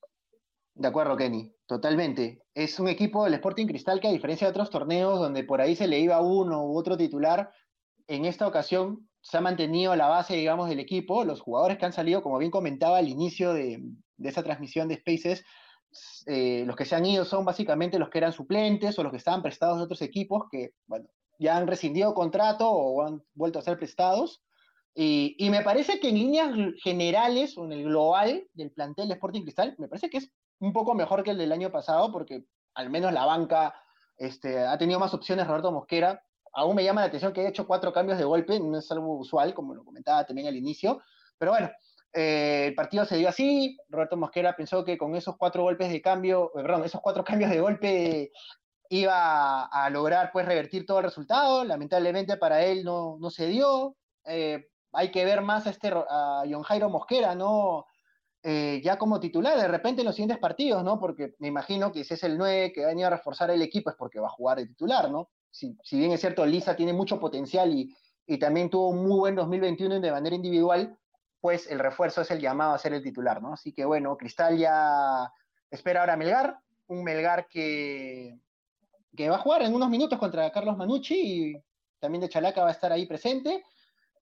De 0.75 0.89
acuerdo, 0.89 1.17
Kenny, 1.17 1.55
totalmente. 1.67 2.43
Es 2.53 2.81
un 2.81 2.89
equipo 2.89 3.23
del 3.23 3.35
Sporting 3.35 3.69
Cristal 3.69 4.01
que 4.01 4.09
a 4.09 4.13
diferencia 4.13 4.49
de 4.49 4.51
otros 4.51 4.69
torneos 4.69 5.21
donde 5.21 5.45
por 5.45 5.61
ahí 5.61 5.77
se 5.77 5.87
le 5.87 6.01
iba 6.01 6.21
uno 6.21 6.67
u 6.67 6.77
otro 6.77 6.97
titular, 6.97 7.53
en 8.09 8.25
esta 8.25 8.49
ocasión 8.49 9.09
se 9.21 9.37
ha 9.37 9.41
mantenido 9.41 9.95
la 9.95 10.09
base, 10.09 10.35
digamos, 10.35 10.69
del 10.69 10.81
equipo. 10.81 11.23
Los 11.23 11.41
jugadores 11.41 11.79
que 11.79 11.87
han 11.87 11.93
salido, 11.93 12.21
como 12.21 12.39
bien 12.39 12.51
comentaba 12.51 12.99
al 12.99 13.09
inicio 13.09 13.53
de, 13.53 13.81
de 14.19 14.29
esa 14.29 14.43
transmisión 14.43 14.89
de 14.89 14.97
Spaces, 14.97 15.45
eh, 16.27 16.65
los 16.67 16.77
que 16.77 16.85
se 16.85 16.95
han 16.95 17.07
ido 17.07 17.25
son 17.25 17.45
básicamente 17.45 17.99
los 17.99 18.11
que 18.11 18.19
eran 18.19 18.33
suplentes 18.33 18.99
o 18.99 19.03
los 19.03 19.11
que 19.11 19.17
estaban 19.17 19.43
prestados 19.43 19.79
de 19.79 19.85
otros 19.85 20.03
equipos 20.03 20.45
que, 20.51 20.75
bueno, 20.87 21.09
ya 21.39 21.57
han 21.57 21.67
rescindido 21.67 22.15
contrato 22.15 22.69
o 22.69 23.03
han 23.07 23.23
vuelto 23.35 23.59
a 23.59 23.63
ser 23.63 23.79
prestados. 23.79 24.43
Y, 24.95 25.49
me 25.51 25.63
parece 25.63 26.01
que 26.01 26.09
en 26.09 26.17
líneas 26.17 26.51
generales 26.83 27.57
o 27.57 27.65
en 27.65 27.73
el 27.73 27.85
global 27.85 28.49
del 28.55 28.73
plantel 28.73 29.07
de 29.07 29.15
Sporting 29.15 29.43
Cristal, 29.43 29.77
me 29.79 29.87
parece 29.87 30.11
que 30.11 30.19
es 30.19 30.33
un 30.59 30.73
poco 30.73 30.93
mejor 30.95 31.23
que 31.23 31.31
el 31.31 31.39
del 31.39 31.53
año 31.53 31.71
pasado, 31.71 32.11
porque 32.11 32.45
al 32.75 32.91
menos 32.91 33.13
la 33.13 33.25
banca 33.25 33.81
este, 34.17 34.67
ha 34.67 34.77
tenido 34.77 34.99
más 34.99 35.15
opciones 35.15 35.47
Roberto 35.47 35.71
Mosquera. 35.71 36.21
Aún 36.53 36.75
me 36.75 36.83
llama 36.83 37.03
la 37.03 37.07
atención 37.07 37.33
que 37.33 37.41
haya 37.41 37.51
hecho 37.51 37.69
cuatro 37.69 37.93
cambios 37.93 38.19
de 38.19 38.25
golpe, 38.25 38.59
no 38.59 38.77
es 38.77 38.91
algo 38.91 39.17
usual, 39.19 39.55
como 39.55 39.73
lo 39.73 39.85
comentaba 39.85 40.27
también 40.27 40.49
al 40.49 40.57
inicio, 40.57 41.01
pero 41.39 41.53
bueno, 41.53 41.71
eh, 42.13 42.67
el 42.69 42.75
partido 42.75 43.05
se 43.05 43.17
dio 43.17 43.29
así, 43.29 43.77
Roberto 43.89 44.17
Mosquera 44.17 44.57
pensó 44.57 44.85
que 44.85 44.97
con 44.97 45.15
esos 45.15 45.37
cuatro 45.37 45.63
golpes 45.63 45.91
de 45.91 46.01
cambio, 46.01 46.51
eh, 46.55 46.63
perdón, 46.63 46.85
esos 46.85 47.01
cuatro 47.01 47.25
cambios 47.25 47.51
de 47.51 47.61
golpe 47.61 48.33
iba 48.91 49.67
a, 49.67 49.91
lograr 49.91 50.31
pues 50.33 50.47
revertir 50.47 50.87
todo 50.87 50.99
el 50.99 51.05
resultado, 51.05 51.65
lamentablemente 51.65 52.39
para 52.39 52.65
él 52.65 52.85
no, 52.85 53.19
se 53.31 53.47
dio, 53.49 53.97
eh, 54.25 54.69
hay 54.93 55.11
que 55.11 55.27
ver 55.27 55.43
más 55.43 55.67
a, 55.67 55.71
este, 55.71 55.89
a 55.89 56.45
John 56.51 56.63
Jairo 56.63 56.89
Mosquera, 56.89 57.35
¿no? 57.35 57.87
ya 58.41 58.97
como 58.97 59.21
titular 59.21 59.59
de 59.59 59.69
repente 59.69 60.01
en 60.01 60.07
los 60.07 60.15
siguientes 60.15 60.39
partidos, 60.39 60.83
¿no? 60.83 60.99
Porque 60.99 61.35
me 61.39 61.49
imagino 61.49 61.93
que 61.93 62.03
si 62.03 62.15
es 62.15 62.23
el 62.23 62.39
9 62.39 62.73
que 62.73 62.81
va 62.81 62.87
a 62.87 62.91
venir 62.91 63.05
a 63.05 63.11
reforzar 63.11 63.51
el 63.51 63.61
equipo 63.61 63.91
es 63.91 63.97
porque 63.97 64.21
va 64.21 64.29
a 64.29 64.31
jugar 64.31 64.57
de 64.57 64.67
titular, 64.67 65.11
¿no? 65.11 65.29
Si, 65.51 65.77
si 65.83 65.99
bien 65.99 66.13
es 66.13 66.21
cierto, 66.21 66.47
Lisa 66.47 66.75
tiene 66.75 66.95
mucho 66.95 67.21
potencial 67.21 67.75
y, 67.75 67.95
y, 68.27 68.39
también 68.39 68.71
tuvo 68.71 68.89
un 68.89 69.07
muy 69.07 69.19
buen 69.19 69.35
2021 69.35 70.01
de 70.01 70.11
manera 70.11 70.35
individual, 70.35 70.97
pues 71.41 71.71
el 71.71 71.79
refuerzo 71.79 72.23
es 72.23 72.31
el 72.31 72.41
llamado 72.41 72.75
a 72.75 72.79
ser 72.79 72.93
el 72.93 73.03
titular, 73.03 73.41
¿no? 73.43 73.53
Así 73.53 73.73
que 73.73 73.85
bueno, 73.85 74.17
Cristal 74.17 74.59
ya 74.59 75.33
espera 75.71 76.01
ahora 76.01 76.15
a 76.15 76.17
Melgar, 76.17 76.59
un 76.89 77.05
Melgar 77.05 77.47
que, 77.49 78.39
que 79.17 79.29
va 79.29 79.37
a 79.37 79.41
jugar 79.41 79.63
en 79.63 79.75
unos 79.75 79.91
minutos 79.91 80.19
contra 80.19 80.51
Carlos 80.51 80.77
Manucci 80.77 81.15
y 81.15 81.63
también 81.99 82.23
de 82.23 82.29
Chalaca 82.29 82.63
va 82.63 82.69
a 82.69 82.73
estar 82.73 82.93
ahí 82.93 83.07
presente. 83.07 83.65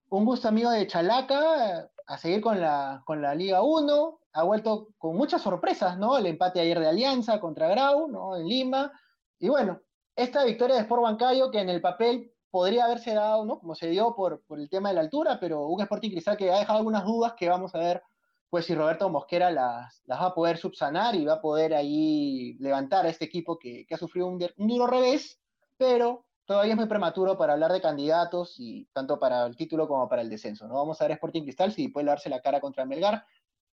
Un 0.09 0.25
gusto 0.25 0.49
amigo 0.49 0.71
de 0.71 0.87
Chalaca, 0.87 1.91
a 2.07 2.19
seguir 2.19 2.41
con 2.41 2.61
la, 2.61 3.03
con 3.05 3.21
la 3.21 3.35
Liga 3.35 3.63
1, 3.63 4.21
ha 4.33 4.43
vuelto 4.45 4.89
con 4.99 5.17
muchas 5.17 5.43
sorpresas, 5.43 5.99
¿no? 5.99 6.17
El 6.17 6.27
empate 6.27 6.61
ayer 6.61 6.79
de 6.79 6.89
Alianza 6.89 7.41
contra 7.41 7.69
Grau, 7.69 8.09
¿no? 8.09 8.37
En 8.37 8.47
Lima, 8.47 8.93
y 9.39 9.49
bueno, 9.49 9.81
esta 10.15 10.45
victoria 10.45 10.77
de 10.77 10.83
Sport 10.83 11.03
Bancayo 11.03 11.51
que 11.51 11.61
en 11.61 11.69
el 11.69 11.81
papel 11.81 12.33
podría 12.57 12.87
haberse 12.87 13.13
dado, 13.13 13.45
¿no? 13.45 13.59
Como 13.59 13.75
se 13.75 13.91
dio 13.91 14.15
por, 14.15 14.43
el 14.49 14.71
tema 14.71 14.89
de 14.89 14.95
la 14.95 15.03
altura, 15.03 15.39
pero 15.39 15.67
un 15.67 15.83
Sporting 15.83 16.09
Cristal 16.09 16.39
que 16.39 16.51
ha 16.51 16.59
dejado 16.59 16.79
algunas 16.79 17.05
dudas 17.05 17.35
que 17.35 17.51
vamos 17.51 17.75
a 17.75 17.79
ver 17.79 18.03
pues 18.49 18.65
si 18.65 18.75
Roberto 18.75 19.11
Mosquera 19.11 19.51
las, 19.51 20.03
va 20.11 20.25
a 20.25 20.35
poder 20.35 20.57
subsanar 20.57 21.15
y 21.15 21.27
va 21.27 21.35
a 21.35 21.41
poder 21.43 21.75
ahí 21.75 22.57
levantar 22.59 23.05
a 23.05 23.11
este 23.11 23.27
equipo 23.27 23.59
que, 23.59 23.85
ha 23.91 23.99
sufrido 23.99 24.27
un, 24.27 24.39
duro 24.57 24.87
revés, 24.87 25.39
pero 25.77 26.25
todavía 26.47 26.73
es 26.73 26.79
muy 26.79 26.87
prematuro 26.87 27.37
para 27.37 27.53
hablar 27.53 27.73
de 27.73 27.83
candidatos 27.83 28.55
y 28.57 28.87
tanto 28.95 29.19
para 29.19 29.45
el 29.45 29.55
título 29.55 29.87
como 29.87 30.09
para 30.09 30.23
el 30.23 30.31
descenso. 30.31 30.67
¿no? 30.67 30.77
Vamos 30.77 30.99
a 30.99 31.05
ver 31.05 31.13
Sporting 31.13 31.43
Cristal 31.43 31.73
si 31.73 31.89
puede 31.89 32.07
darse 32.07 32.31
la 32.31 32.41
cara 32.41 32.59
contra 32.63 32.87
Melgar 32.87 33.23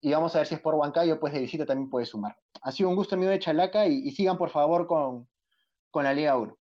y 0.00 0.12
vamos 0.12 0.34
a 0.34 0.38
ver 0.38 0.48
si 0.48 0.56
es 0.56 0.60
por 0.60 0.74
Huancayo, 0.74 1.20
pues 1.20 1.32
de 1.32 1.38
visita 1.38 1.64
también 1.64 1.88
puede 1.88 2.04
sumar. 2.04 2.36
Ha 2.62 2.72
sido 2.72 2.88
un 2.88 2.96
gusto 2.96 3.16
mío 3.16 3.30
de 3.30 3.38
Chalaca 3.38 3.86
y, 3.86 4.08
y 4.08 4.10
sigan 4.10 4.36
por 4.36 4.50
favor 4.50 4.88
con, 4.88 5.28
con 5.92 6.02
la 6.02 6.12
Liga 6.12 6.36
1. 6.36 6.58